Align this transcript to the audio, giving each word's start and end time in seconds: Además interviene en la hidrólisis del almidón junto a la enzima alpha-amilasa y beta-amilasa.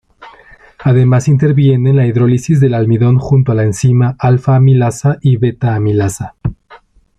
Además 0.83 1.27
interviene 1.27 1.91
en 1.91 1.95
la 1.97 2.07
hidrólisis 2.07 2.59
del 2.59 2.73
almidón 2.73 3.19
junto 3.19 3.51
a 3.51 3.55
la 3.55 3.61
enzima 3.65 4.15
alpha-amilasa 4.17 5.19
y 5.21 5.37
beta-amilasa. 5.37 6.33